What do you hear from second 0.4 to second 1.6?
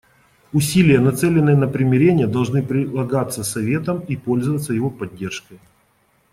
Усилия, нацеленные